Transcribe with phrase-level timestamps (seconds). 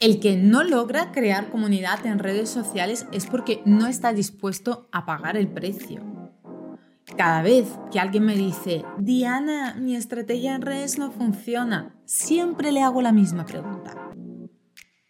[0.00, 5.04] El que no logra crear comunidad en redes sociales es porque no está dispuesto a
[5.04, 6.00] pagar el precio.
[7.18, 12.80] Cada vez que alguien me dice, Diana, mi estrategia en redes no funciona, siempre le
[12.80, 14.10] hago la misma pregunta.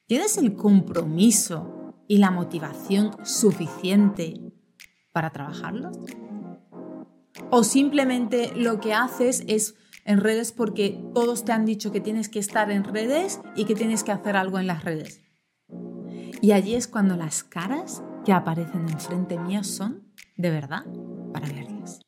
[0.06, 4.40] ¿Tienes el compromiso y la motivación suficiente
[5.12, 5.92] para trabajarlo?
[7.50, 12.28] ¿O simplemente lo que haces es en redes porque todos te han dicho que tienes
[12.28, 15.20] que estar en redes y que tienes que hacer algo en las redes.
[16.40, 20.84] Y allí es cuando las caras que aparecen enfrente mío son, de verdad,
[21.32, 22.00] para verlas.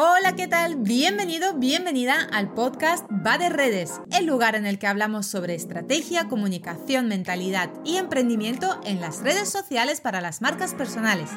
[0.00, 0.76] Hola, ¿qué tal?
[0.76, 6.28] Bienvenido, bienvenida al podcast Va de Redes, el lugar en el que hablamos sobre estrategia,
[6.28, 11.30] comunicación, mentalidad y emprendimiento en las redes sociales para las marcas personales.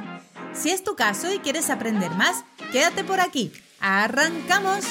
[0.53, 3.51] Si es tu caso y quieres aprender más, quédate por aquí.
[3.79, 4.85] ¡Arrancamos!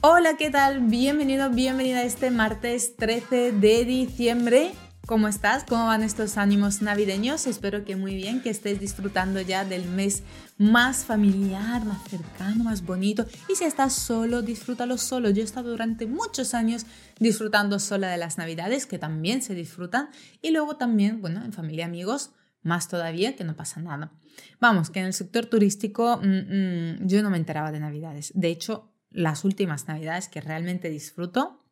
[0.00, 0.80] Hola, ¿qué tal?
[0.80, 4.72] Bienvenido, bienvenida a este martes 13 de diciembre.
[5.08, 5.64] ¿Cómo estás?
[5.64, 7.46] ¿Cómo van estos ánimos navideños?
[7.46, 10.22] Espero que muy bien, que estés disfrutando ya del mes
[10.58, 13.24] más familiar, más cercano, más bonito.
[13.48, 15.30] Y si estás solo, disfrútalo solo.
[15.30, 16.84] Yo he estado durante muchos años
[17.18, 20.10] disfrutando sola de las navidades, que también se disfrutan.
[20.42, 24.12] Y luego también, bueno, en familia, amigos, más todavía, que no pasa nada.
[24.60, 28.30] Vamos, que en el sector turístico mm, mm, yo no me enteraba de navidades.
[28.34, 31.64] De hecho, las últimas navidades que realmente disfruto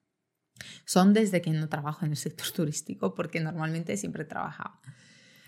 [0.85, 4.75] son desde que no trabajo en el sector turístico, porque normalmente siempre he trabajado.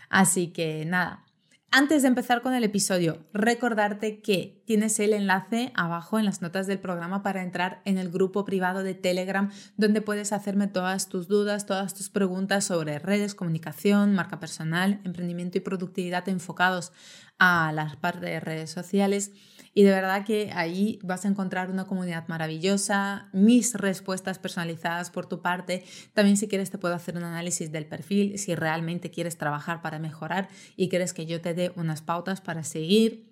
[0.09, 1.25] Así que nada,
[1.71, 6.67] antes de empezar con el episodio, recordarte que tienes el enlace abajo en las notas
[6.67, 11.29] del programa para entrar en el grupo privado de Telegram donde puedes hacerme todas tus
[11.29, 16.93] dudas, todas tus preguntas sobre redes, comunicación, marca personal, emprendimiento y productividad enfocados
[17.39, 19.33] a las partes de redes sociales.
[19.75, 25.27] Y de verdad que ahí vas a encontrar una comunidad maravillosa, mis respuestas personalizadas por
[25.27, 25.85] tu parte.
[26.15, 29.99] También si quieres te puedo hacer un análisis del perfil, si realmente quieres trabajar para
[29.99, 33.28] mejorar y quieres que yo te dé unas pautas para seguir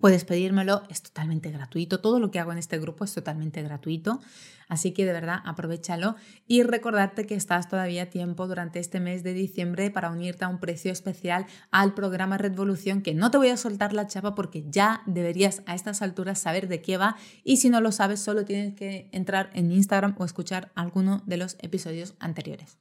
[0.00, 2.00] Puedes pedírmelo, es totalmente gratuito.
[2.00, 4.20] Todo lo que hago en este grupo es totalmente gratuito.
[4.66, 6.16] Así que de verdad aprovechalo
[6.46, 10.48] y recordarte que estás todavía a tiempo durante este mes de diciembre para unirte a
[10.48, 14.64] un precio especial al programa Revolución, que no te voy a soltar la chapa porque
[14.70, 18.46] ya deberías a estas alturas saber de qué va y si no lo sabes solo
[18.46, 22.78] tienes que entrar en Instagram o escuchar alguno de los episodios anteriores.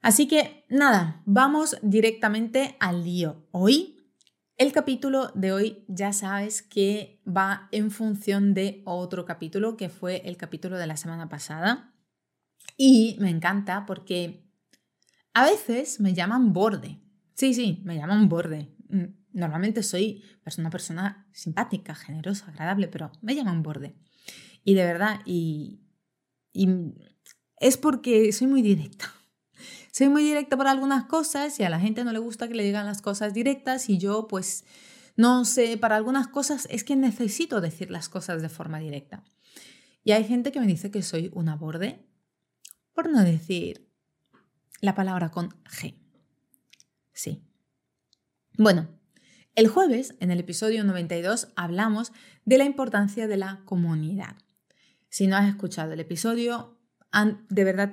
[0.00, 3.46] Así que nada, vamos directamente al lío.
[3.50, 4.01] Hoy
[4.62, 10.22] el capítulo de hoy ya sabes que va en función de otro capítulo que fue
[10.24, 11.92] el capítulo de la semana pasada.
[12.76, 14.46] Y me encanta porque
[15.34, 17.00] a veces me llaman borde.
[17.34, 18.68] Sí, sí, me llaman borde.
[18.88, 20.22] Mm, normalmente soy
[20.56, 23.96] una persona simpática, generosa, agradable, pero me llaman borde.
[24.62, 25.80] Y de verdad, y,
[26.52, 26.68] y
[27.58, 29.12] es porque soy muy directa.
[29.92, 32.64] Soy muy directa para algunas cosas y a la gente no le gusta que le
[32.64, 34.64] digan las cosas directas y yo pues
[35.16, 39.22] no sé, para algunas cosas es que necesito decir las cosas de forma directa.
[40.02, 42.08] Y hay gente que me dice que soy una borde,
[42.94, 43.86] por no decir
[44.80, 45.94] la palabra con G.
[47.12, 47.44] Sí.
[48.56, 48.88] Bueno,
[49.54, 52.12] el jueves, en el episodio 92, hablamos
[52.46, 54.36] de la importancia de la comunidad.
[55.10, 56.80] Si no has escuchado el episodio,
[57.50, 57.92] de verdad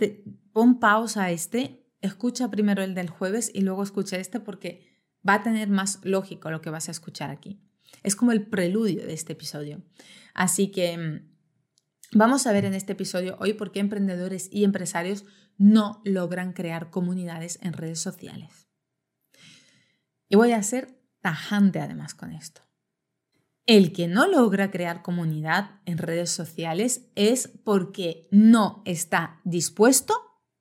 [0.53, 4.87] pon pausa a este escucha primero el del jueves y luego escucha este porque
[5.27, 7.61] va a tener más lógico lo que vas a escuchar aquí.
[8.03, 9.81] Es como el preludio de este episodio.
[10.33, 15.25] Así que mm, vamos a ver en este episodio hoy por qué emprendedores y empresarios
[15.57, 18.67] no logran crear comunidades en redes sociales.
[20.29, 22.61] Y voy a ser tajante además con esto.
[23.65, 30.15] El que no logra crear comunidad en redes sociales es porque no está dispuesto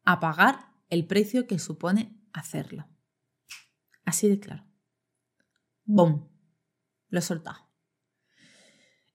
[0.04, 2.88] a pagar el precio que supone hacerlo.
[4.04, 4.64] Así de claro.
[5.84, 6.28] ¡Bum!
[7.08, 7.68] Lo he soltado.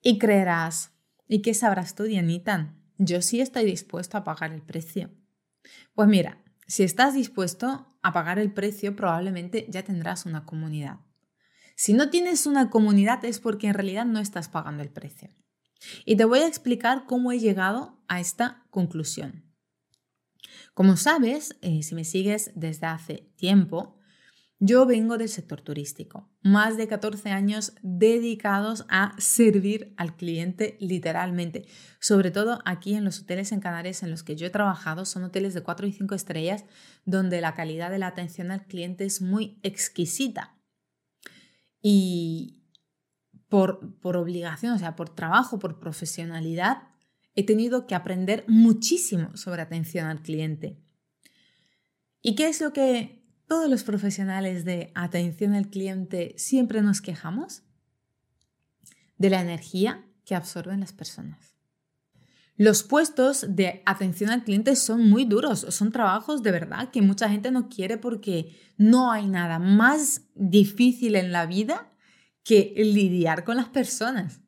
[0.02, 0.92] Y creerás,
[1.28, 2.76] ¿y qué sabrás tú, Dianita?
[2.98, 5.12] Yo sí estoy dispuesto a pagar el precio.
[5.94, 11.00] Pues mira, si estás dispuesto a pagar el precio, probablemente ya tendrás una comunidad.
[11.76, 15.30] Si no tienes una comunidad es porque en realidad no estás pagando el precio.
[16.06, 19.53] Y te voy a explicar cómo he llegado a esta conclusión.
[20.74, 23.98] Como sabes, eh, si me sigues desde hace tiempo,
[24.66, 31.66] yo vengo del sector turístico, más de 14 años dedicados a servir al cliente literalmente.
[32.00, 35.26] Sobre todo aquí en los hoteles en Canarias en los que yo he trabajado, son
[35.26, 36.64] hoteles de 4 y 5 estrellas
[37.04, 40.56] donde la calidad de la atención al cliente es muy exquisita.
[41.82, 42.64] Y
[43.50, 46.84] por, por obligación, o sea, por trabajo, por profesionalidad,
[47.36, 50.78] he tenido que aprender muchísimo sobre atención al cliente.
[52.22, 57.64] ¿Y qué es lo que todos los profesionales de atención al cliente siempre nos quejamos?
[59.18, 61.54] De la energía que absorben las personas.
[62.56, 67.28] Los puestos de atención al cliente son muy duros, son trabajos de verdad que mucha
[67.28, 71.92] gente no quiere porque no hay nada más difícil en la vida
[72.44, 74.43] que lidiar con las personas.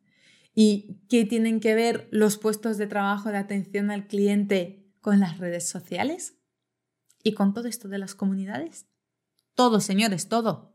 [0.55, 5.37] ¿Y qué tienen que ver los puestos de trabajo de atención al cliente con las
[5.37, 6.39] redes sociales?
[7.23, 8.87] ¿Y con todo esto de las comunidades?
[9.53, 10.73] Todo, señores, todo.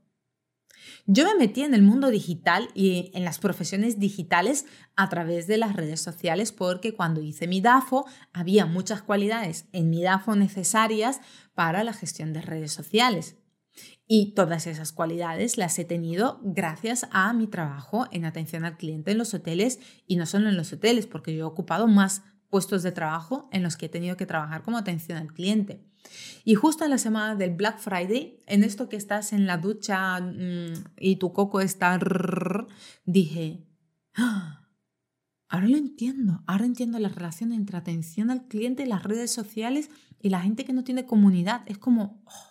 [1.06, 4.66] Yo me metí en el mundo digital y en las profesiones digitales
[4.96, 9.90] a través de las redes sociales porque cuando hice mi DAFO había muchas cualidades en
[9.90, 11.20] mi DAFO necesarias
[11.54, 13.36] para la gestión de redes sociales.
[14.06, 19.12] Y todas esas cualidades las he tenido gracias a mi trabajo en atención al cliente
[19.12, 22.82] en los hoteles y no solo en los hoteles, porque yo he ocupado más puestos
[22.82, 25.86] de trabajo en los que he tenido que trabajar como atención al cliente.
[26.44, 30.20] Y justo en la semana del Black Friday, en esto que estás en la ducha
[30.20, 31.98] mm, y tu coco está,
[33.04, 33.66] dije,
[34.16, 34.68] ¡Ah!
[35.48, 39.90] ahora lo entiendo, ahora entiendo la relación entre atención al cliente las redes sociales
[40.20, 41.62] y la gente que no tiene comunidad.
[41.66, 42.22] Es como...
[42.26, 42.49] Oh,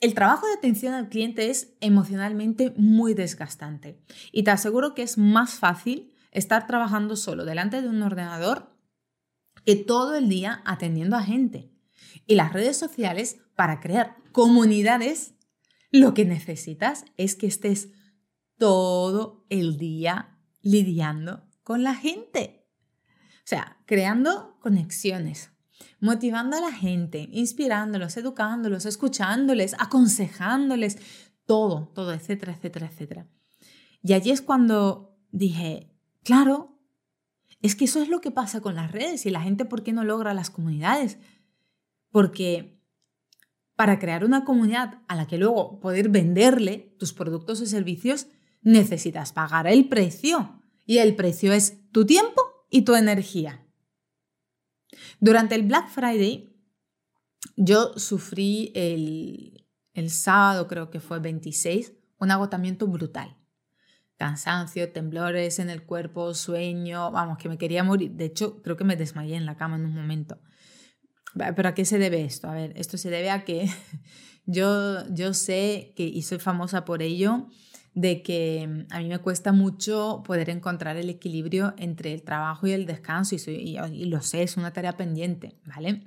[0.00, 4.00] el trabajo de atención al cliente es emocionalmente muy desgastante
[4.32, 8.76] y te aseguro que es más fácil estar trabajando solo delante de un ordenador
[9.64, 11.72] que todo el día atendiendo a gente.
[12.26, 15.34] Y las redes sociales, para crear comunidades,
[15.90, 17.88] lo que necesitas es que estés
[18.56, 22.66] todo el día lidiando con la gente.
[23.38, 25.50] O sea, creando conexiones,
[26.00, 30.98] motivando a la gente, inspirándolos, educándolos, escuchándoles, aconsejándoles,
[31.46, 33.26] todo, todo, etcétera, etcétera, etcétera.
[34.02, 35.92] Y allí es cuando dije,
[36.22, 36.78] claro,
[37.60, 39.92] es que eso es lo que pasa con las redes y la gente, ¿por qué
[39.92, 41.18] no logra las comunidades?
[42.10, 42.78] Porque
[43.74, 48.26] para crear una comunidad a la que luego poder venderle tus productos o servicios,
[48.62, 50.62] necesitas pagar el precio.
[50.84, 53.67] Y el precio es tu tiempo y tu energía.
[55.20, 56.54] Durante el Black Friday,
[57.56, 63.36] yo sufrí el, el sábado, creo que fue 26, un agotamiento brutal.
[64.16, 68.12] Cansancio, temblores en el cuerpo, sueño, vamos, que me quería morir.
[68.12, 70.40] De hecho, creo que me desmayé en la cama en un momento.
[71.34, 72.48] ¿Pero a qué se debe esto?
[72.48, 73.70] A ver, esto se debe a que
[74.46, 77.48] yo, yo sé que, y soy famosa por ello,
[77.94, 82.66] de que mm, a mí me cuesta mucho poder encontrar el equilibrio entre el trabajo
[82.66, 86.06] y el descanso y, y, lo sé, es una tarea pendiente, ¿vale?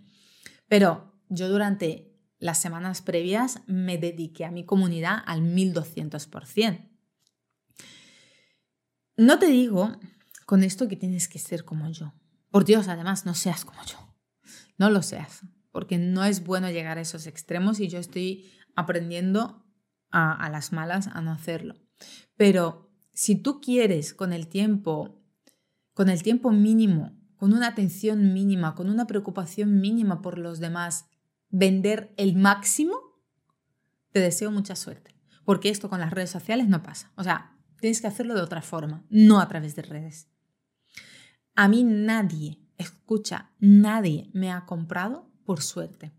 [0.67, 6.89] Pero yo durante las semanas previas me dediqué a mi comunidad al 1200%.
[9.17, 9.97] No te digo
[10.45, 12.13] con esto que tienes que ser como yo.
[12.49, 13.97] Por Dios, además, no seas como yo.
[14.77, 15.41] No lo seas,
[15.71, 19.60] porque no es bueno llegar a esos extremos y yo estoy aprendiendo
[20.11, 21.75] a, las malas a no hacerlo.
[22.35, 25.21] Pero si tú quieres con el tiempo,
[25.93, 31.05] con el tiempo mínimo, con una atención mínima, con una preocupación mínima por los demás,
[31.49, 32.99] vender el máximo,
[34.11, 35.15] te deseo mucha suerte.
[35.43, 37.11] Porque esto con las redes sociales no pasa.
[37.15, 40.27] O sea, tienes que hacerlo de otra forma, no a través de redes.
[41.55, 46.11] A mí nadie, escucha, nadie me ha comprado por suerte.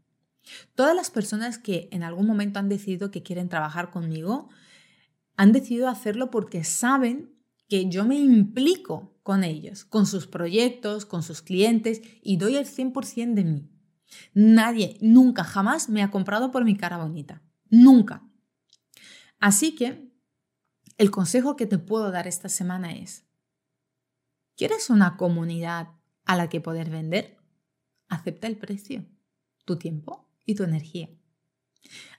[0.75, 4.49] Todas las personas que en algún momento han decidido que quieren trabajar conmigo,
[5.37, 7.35] han decidido hacerlo porque saben
[7.69, 12.67] que yo me implico con ellos, con sus proyectos, con sus clientes y doy el
[12.67, 13.71] 100% de mí.
[14.35, 17.43] Nadie, nunca, jamás me ha comprado por mi cara bonita.
[17.71, 18.29] Nunca.
[19.39, 20.13] Así que
[20.99, 23.25] el consejo que te puedo dar esta semana es,
[24.57, 25.89] ¿quieres una comunidad
[26.25, 27.39] a la que poder vender?
[28.09, 29.07] Acepta el precio,
[29.65, 31.09] tu tiempo y tu energía.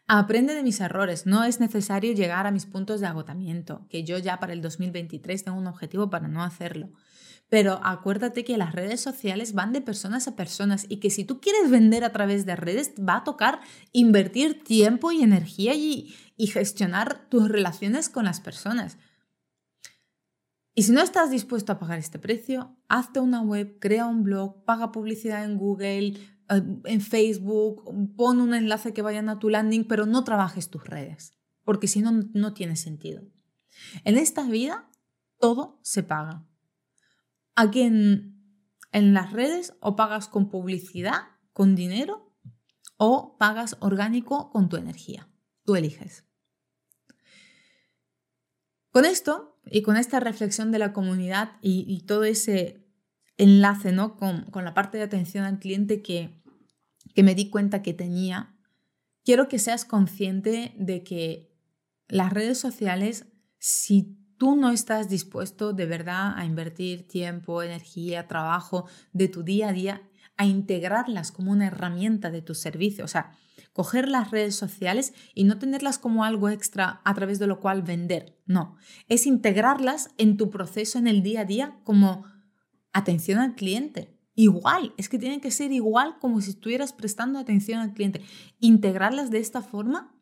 [0.07, 4.17] Aprende de mis errores, no es necesario llegar a mis puntos de agotamiento, que yo
[4.17, 6.91] ya para el 2023 tengo un objetivo para no hacerlo.
[7.49, 11.39] Pero acuérdate que las redes sociales van de personas a personas y que si tú
[11.39, 13.61] quieres vender a través de redes, va a tocar
[13.91, 18.97] invertir tiempo y energía y, y gestionar tus relaciones con las personas.
[20.75, 24.65] Y si no estás dispuesto a pagar este precio, hazte una web, crea un blog,
[24.65, 26.15] paga publicidad en Google,
[26.49, 27.83] en Facebook,
[28.15, 32.01] pon un enlace que vayan a tu landing, pero no trabajes tus redes, porque si
[32.01, 33.23] no, no tiene sentido.
[34.03, 34.89] En esta vida,
[35.39, 36.45] todo se paga.
[37.55, 38.41] Aquí en,
[38.91, 41.21] en las redes o pagas con publicidad,
[41.53, 42.33] con dinero,
[42.97, 45.29] o pagas orgánico con tu energía.
[45.65, 46.25] Tú eliges.
[48.91, 52.82] Con esto y con esta reflexión de la comunidad y, todo ese
[53.37, 54.17] enlace ¿no?
[54.17, 56.41] con, la parte de atención al cliente que,
[57.15, 58.55] que me di cuenta que tenía,
[59.23, 61.51] quiero que seas consciente de que
[62.07, 63.25] las redes sociales,
[63.59, 69.69] si tú no estás dispuesto de verdad a invertir tiempo, energía, trabajo de tu día
[69.69, 70.01] a día,
[70.37, 73.31] a integrarlas como una herramienta de tu servicio, o sea,
[73.71, 77.83] coger las redes sociales y no tenerlas como algo extra a través de lo cual
[77.83, 78.39] vender.
[78.45, 78.75] No,
[79.07, 82.25] es integrarlas en tu proceso en el día a día como
[82.93, 84.17] atención al cliente.
[84.35, 88.21] Igual, es que tienen que ser igual como si estuvieras prestando atención al cliente.
[88.59, 90.15] Integrarlas de esta forma,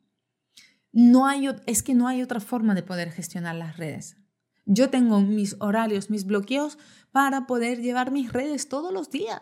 [0.91, 4.17] no hay, es que no hay otra forma de poder gestionar las redes.
[4.65, 6.77] Yo tengo mis horarios, mis bloqueos
[7.11, 9.41] para poder llevar mis redes todos los días.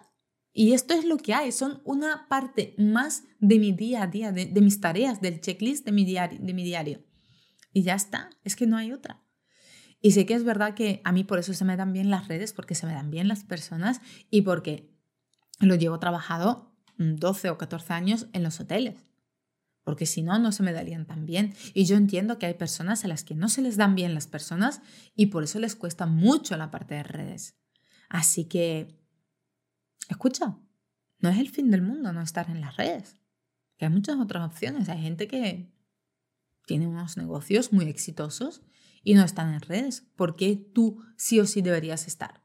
[0.51, 4.31] Y esto es lo que hay, son una parte más de mi día a día,
[4.31, 7.03] de, mis tareas, del checklist de mi, diario, de mi diario.
[7.71, 9.23] Y ya está, es que no hay otra.
[10.01, 12.27] Y sé que es verdad que a mí por eso se me dan bien las
[12.27, 14.89] redes, porque se me dan bien las personas y porque
[15.59, 19.05] lo llevo trabajado 12 o 14 años en los hoteles.
[19.83, 21.53] Porque si no, no se me darían tan bien.
[21.73, 24.27] Y yo entiendo que hay personas a las que no se les dan bien las
[24.27, 24.81] personas
[25.15, 27.55] y por eso les cuesta mucho la parte de redes.
[28.09, 28.99] Así que
[30.09, 30.57] Escucha,
[31.19, 33.21] no es el fin del mundo no estar en las redes.
[33.79, 34.89] Hay muchas otras opciones.
[34.89, 35.71] Hay gente que
[36.65, 38.63] tiene unos negocios muy exitosos
[39.03, 40.07] y no están en redes.
[40.15, 42.43] ¿Por qué tú sí o sí deberías estar?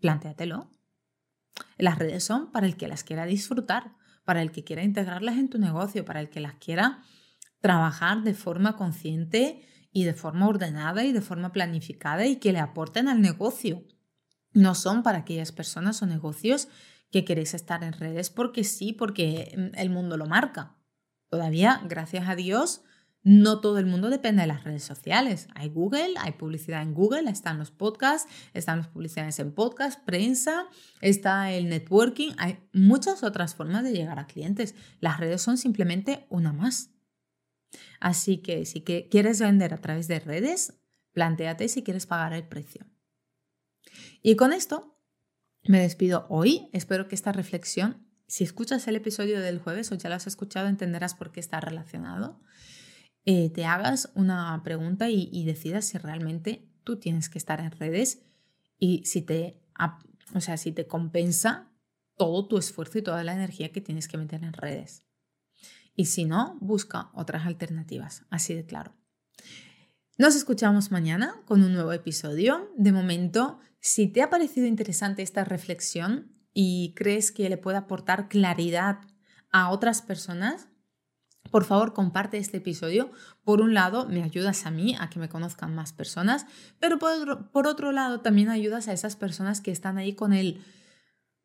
[0.00, 0.70] Plantéatelo.
[1.78, 5.48] Las redes son para el que las quiera disfrutar, para el que quiera integrarlas en
[5.48, 7.02] tu negocio, para el que las quiera
[7.60, 12.58] trabajar de forma consciente y de forma ordenada y de forma planificada y que le
[12.58, 13.84] aporten al negocio
[14.54, 16.68] no son para aquellas personas o negocios
[17.10, 20.76] que queréis estar en redes porque sí, porque mm, el mundo lo marca.
[21.28, 22.82] Todavía, gracias a Dios,
[23.24, 25.46] no todo el mundo depende de las redes sociales.
[25.54, 30.66] Hay Google, hay publicidad en Google, están los podcasts, están las publicidades en podcast, prensa,
[31.00, 34.74] está el networking, hay muchas otras formas de llegar a clientes.
[35.00, 36.90] Las redes son simplemente una más.
[38.00, 40.74] Así que si quieres vender a través de redes,
[41.12, 42.86] planteate si quieres pagar el precio.
[44.22, 44.98] Y con esto
[45.64, 46.68] me despido hoy.
[46.72, 50.68] Espero que esta reflexión, si escuchas el episodio del jueves o ya lo has escuchado,
[50.68, 52.40] entenderás por qué está relacionado.
[53.24, 58.22] Eh, te hagas una pregunta y, decidas si realmente tú tienes que estar en redes
[58.78, 59.62] y si te,
[60.34, 61.70] o sea, si te compensa
[62.16, 65.04] todo tu esfuerzo y toda la energía que tienes que meter en redes.
[65.94, 68.94] Y si no, busca otras alternativas, así de claro.
[70.18, 72.70] Nos escuchamos mañana con un nuevo episodio.
[72.76, 78.28] De momento, si te ha parecido interesante esta reflexión y crees que le puede aportar
[78.28, 79.00] claridad
[79.50, 80.68] a otras personas,
[81.52, 83.12] por favor, comparte este episodio.
[83.44, 86.46] Por un lado, me ayudas a mí a que me conozcan más personas,
[86.80, 90.64] pero por otro, lado, también ayudas a esas personas que están ahí con el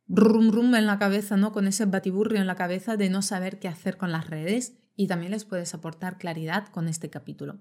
[0.08, 1.52] rum rum en la cabeza, ¿no?
[1.52, 5.08] Con ese batiburrio en la cabeza de no saber qué hacer con las redes y
[5.08, 7.60] también les puedes aportar claridad con este capítulo.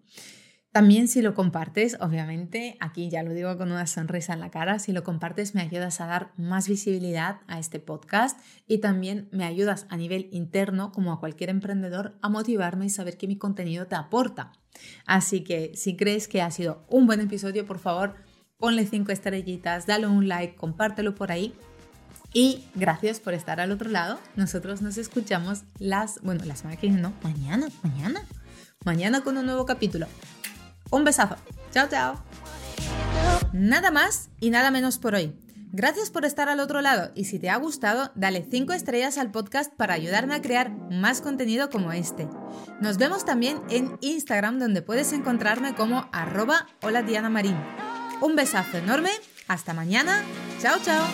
[0.76, 4.78] También si lo compartes, obviamente, aquí ya lo digo con una sonrisa en la cara,
[4.78, 9.46] si lo compartes me ayudas a dar más visibilidad a este podcast y también me
[9.46, 13.86] ayudas a nivel interno, como a cualquier emprendedor, a motivarme y saber que mi contenido
[13.86, 14.52] te aporta.
[15.06, 18.14] Así que si crees que ha sido un buen episodio, por favor,
[18.58, 21.54] ponle cinco estrellitas, dale un like, compártelo por ahí.
[22.34, 24.20] Y gracias por estar al otro lado.
[24.36, 28.20] Nosotros nos escuchamos las, bueno, la semana que viene, no, mañana, mañana.
[28.84, 30.06] Mañana con un nuevo capítulo.
[30.90, 31.36] Un besazo.
[31.72, 32.22] Chao, chao.
[33.52, 35.34] Nada más y nada menos por hoy.
[35.72, 39.30] Gracias por estar al otro lado y si te ha gustado, dale 5 estrellas al
[39.30, 42.28] podcast para ayudarme a crear más contenido como este.
[42.80, 47.56] Nos vemos también en Instagram donde puedes encontrarme como arroba hola Diana Marín.
[48.22, 49.10] Un besazo enorme,
[49.48, 50.22] hasta mañana,
[50.62, 51.06] chao chao.